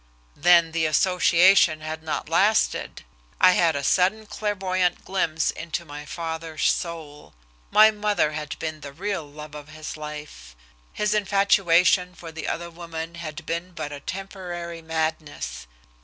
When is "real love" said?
8.93-9.53